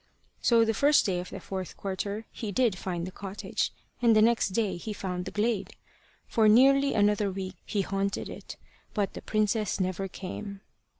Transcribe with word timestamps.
So 0.41 0.65
the 0.65 0.73
first 0.73 1.05
day 1.05 1.19
of 1.19 1.29
the 1.29 1.39
fourth 1.39 1.77
quarter 1.77 2.25
he 2.31 2.51
did 2.51 2.75
find 2.75 3.05
the 3.05 3.11
cottage, 3.11 3.71
and 4.01 4.15
the 4.15 4.21
next 4.23 4.49
day 4.49 4.77
he 4.77 4.93
found 4.93 5.25
the 5.25 5.29
glade. 5.31 5.75
For 6.25 6.49
nearly 6.49 6.95
another 6.95 7.29
week 7.29 7.57
he 7.67 7.81
haunted 7.81 8.27
it. 8.27 8.57
But 8.95 9.13
the 9.13 9.21
princess 9.21 9.79
never 9.79 10.07
came. 10.07 10.61